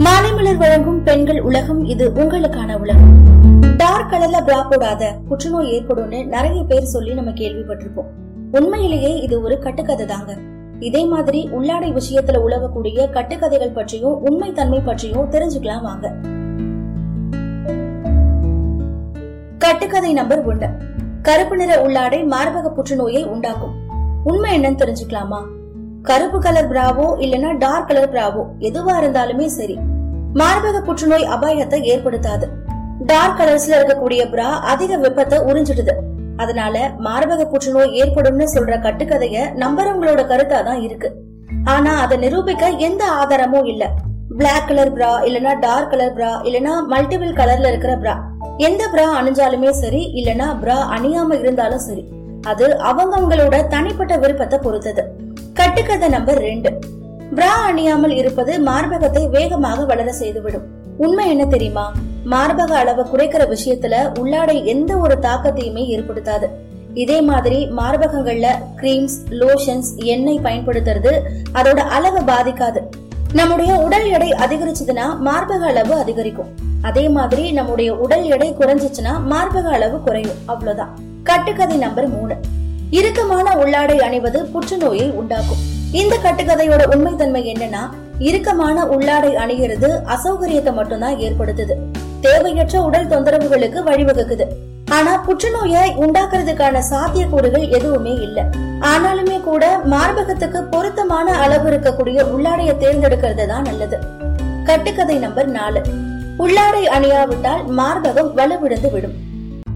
[0.00, 3.12] மாலைமலர் வழங்கும் பெண்கள் உலகம் இது உங்களுக்கான உலகம்.
[3.76, 8.08] டார்க் கலர்ல பிரா போடாத புற்றுநோய் ஏற்படும்னு நிறைய பேர் சொல்லி நம்ம கேள்விப்பட்டிருப்போம்.
[8.52, 10.36] உண்மையிலேயே இது ஒரு கட்டுக்கதை தாங்க.
[10.78, 16.14] இதே மாதிரி உள்ளாடை விஷயத்துல உலகக்கூடிய கட்டுக்கதைகள் பற்றியும் உண்மை தன்மை பற்றியும் தெரிஞ்சுக்கலாம் வாங்க.
[19.58, 20.70] கட்டுக்கதை நம்பர் ஒண்ணு
[21.22, 23.74] கருப்பு நிற உள்ளாடை மார்பக புற்றுநோயை உண்டாக்கும்.
[24.24, 25.42] உண்மை என்னன்னு தெரிஞ்சுக்கலாமா?
[26.02, 29.78] கருப்பு கலர் பிராவோ இல்லனா டார்க் கலர் பிராவோ எதுவா இருந்தாலுமே சரி.
[30.34, 32.46] மார்பக புற்றுநோய் அபாயத்தை ஏற்படுத்தாது.
[33.06, 35.90] டார்க் கலர்ஸ்ல இருக்கக்கூடிய பிரா அதிக வெப்பத்தை உறிஞ்சிடுது.
[36.36, 41.10] அதனால மார்பக புற்றுநோய் ஏற்படும்னு சொல்ற கட்டுக்கதைய நம்புறவங்களோட கருத்தா தான் இருக்கு.
[41.64, 43.90] ஆனா அதை நிரூபிக்க எந்த ஆதாரமும் இல்ல.
[44.38, 48.14] பிளாக் கலர் பிரா இல்லனா டார்க் கலர் பிரா இல்லனா மல்டிபிள் கலர்ல இருக்கிற பிரா
[48.58, 52.08] எந்த பிரா அணிஞ்சாலுமே சரி இல்லனா பிரா அணியாம இருந்தாலும் சரி.
[52.42, 55.02] அது அவங்கவங்களோட தனிப்பட்ட விருப்பத்தை பொறுத்தது.
[55.54, 56.78] கட்டுக்கதை நம்பர் ரெண்டு.
[57.34, 60.62] பிரா அணியாமல் இருப்பது மார்பகத்தை வேகமாக வளர செய்துவிடும்.
[60.96, 61.92] உண்மை என்ன தெரியுமா?
[62.30, 66.46] மார்பக அளவை குறைக்கிற விஷயத்துல உள்ளாடை எந்த ஒரு தாக்கத்தையுமே ஏற்படுத்தாது.
[66.94, 71.20] இதே மாதிரி மார்பகங்கள்ல கிரீம்ஸ் லோஷன்ஸ் எண்ணெய் பயன்படுத்துறது
[71.54, 72.78] அதோட அளவை பாதிக்காது.
[73.32, 76.48] நம்முடைய உடல் எடை அதிகரிச்சதுன்னா மார்பக அளவு அதிகரிக்கும்.
[76.82, 80.36] அதே மாதிரி நம்முடைய உடல் எடை குறைஞ்சிச்சுன்னா மார்பக அளவு குறையும்.
[80.46, 80.98] அவ்வளவுதான்.
[81.22, 82.34] கட்டுக்கதை நம்பர் மூணு.
[82.92, 85.60] இறுக்கமான உள்ளாடை அணிவது புற்றுநோயை உண்டாக்கும்.
[85.92, 87.82] இந்த கட்டுக்கதையோட உண்மைத்தன்மை என்னன்னா
[88.18, 91.74] இறுக்கமான உள்ளாடை அணிகிறது அசௌகரியத்தை மட்டும்தான் ஏற்படுத்துது.
[92.20, 94.44] தேவையற்ற உடல் தொந்தரவுகளுக்கு வழிவகுக்குது.
[94.90, 98.44] ஆனா புற்றுநோயை உண்டாக்குறதுக்கான சாத்தியக்கூறுகள் எதுவுமே இல்ல.
[98.80, 103.98] ஆனாலுமே கூட மார்பகத்துக்கு பொருத்தமான அளவு இருக்கக்கூடிய உள்ளாடைய தேர்ந்தெடுக்கிறது தான் நல்லது.
[104.64, 105.82] கட்டுக்கதை நம்பர் நாலு.
[106.38, 109.18] உள்ளாடை அணியாவிட்டால் மார்பகம் வலுவிழந்து விடும்.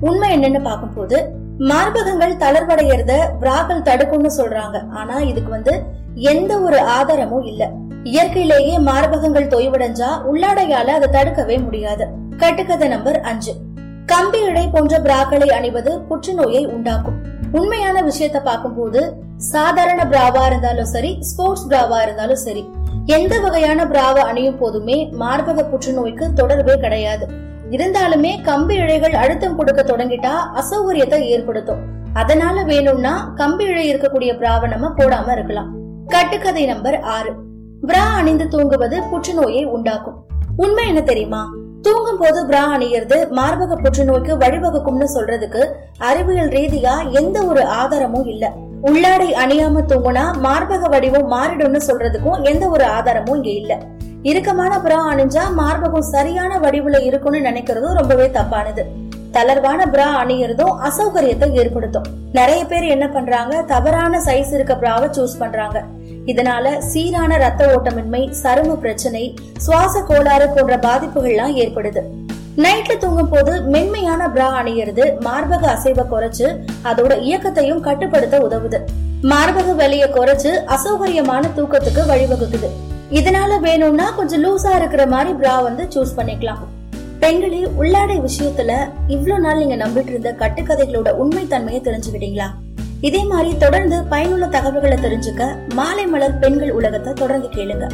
[0.00, 1.40] உண்மை என்னன்னு பார்க்கும்போது
[1.70, 4.90] மார்பகங்கள் தளர்வடையறத பிராக்கள் தடுக்கும்னு சொல்றாங்க.
[4.90, 5.82] ஆனா இதுக்கு வந்து
[6.14, 7.68] எந்த ஒரு ஆதாரமும் இல்ல.
[8.04, 12.06] இயற்கையிலேயே மார்பகங்கள் தொய்வடைஞ்சா உள்ளாடையால அதை தடுக்கவே முடியாது.
[12.36, 13.54] கட்டுக்கதை நம்பர் அஞ்சு.
[14.06, 17.20] கம்பி இடை போன்ற பிராக்களை அணிவது புற்றுநோயை உண்டாக்கும்.
[17.52, 22.64] உண்மையான விஷயத்த பார்க்கும்போது சாதாரண பிராவா இருந்தாலும் சரி ஸ்போர்ட்ஸ் பிராவா இருந்தாலும் சரி
[23.06, 27.28] எந்த வகையான பிராவா அணியும் போதுமே மார்பக புற்றுநோய்க்கு தொடர்பே கிடையாது.
[27.72, 31.82] இருந்தாலுமே கம்பி இழைகள் அழுத்தம் கொடுக்க தொடங்கிட்டா அசௌகரியத்தை ஏற்படுத்தும்.
[32.12, 35.70] அதனால வேணும்னா கம்பி இழை இருக்கக்கூடிய பிராவை நம்ம போடாம இருக்கலாம்.
[36.06, 37.32] கட்டுக்கதை நம்பர் ஆறு.
[37.86, 40.18] பிரா அணிந்து தூங்குவது புற்றுநோயை உண்டாக்கும்.
[40.56, 41.42] உண்மை என்ன தெரியுமா?
[41.82, 45.62] தூங்கும் போது பிரா அணியறது மார்பக புற்றுநோய்க்கு வழிவகுக்கும்னு சொல்றதுக்கு
[45.98, 48.52] அறிவியல் ரீதியா எந்த ஒரு ஆதாரமும் இல்ல.
[48.82, 53.78] உள்ளாடை அணியாம தூங்குனா மார்பக வடிவம் மாறிடும்னு சொல்றதுக்கும் எந்த ஒரு ஆதாரமும் இங்க இல்ல.
[54.22, 58.82] இறுக்கமான பிரா அணிஞ்சா மார்பகம் சரியான வடிவுல இருக்கும்னு நினைக்கிறதும் ரொம்பவே தப்பானது.
[59.32, 62.06] தளர்வான பிரா அணியறதும் அசௌகரியத்தை ஏற்படுத்தும்.
[62.32, 63.62] நிறைய பேர் என்ன பண்றாங்க?
[63.62, 65.82] தவறான சைஸ் இருக்க பிராவை சூஸ் பண்றாங்க.
[66.26, 72.02] இதனால சீரான ரத்த ஓட்டமின்மை சரும பிரச்சனை சுவாச கோளாறு போன்ற பாதிப்புகள்லாம் ஏற்படுது.
[72.56, 76.46] நைட்ல தூங்கும் போது மென்மையான பிரா அணியறது மார்பக அசைவை குறைச்சு
[76.84, 78.80] அதோட இயக்கத்தையும் கட்டுப்படுத்த உதவுது.
[79.22, 82.70] மார்பக வலியை குறைச்சு அசௌகரியமான தூக்கத்துக்கு வழிவகுக்குது.
[83.18, 86.62] இதனால வேணும்னா கொஞ்சம் லூசா இருக்கிற மாதிரி பிரா வந்து சூஸ் பண்ணிக்கலாம்.
[87.22, 88.72] பெண்களே உள்ளாடை விஷயத்துல
[89.08, 92.48] இவ்வளவு நாள் நீங்க நம்பிட்டு இருந்த கட்டுக்கதைகளோட உண்மை தன்மையை தெரிஞ்சுக்கிட்டீங்களா?
[93.00, 97.86] இதே மாதிரி தொடர்ந்து பயனுள்ள தகவல்களை தெரிஞ்சுக்க மாலை மலர் பெண்கள் உலகத்தை தொடர்ந்து கேளுங்க.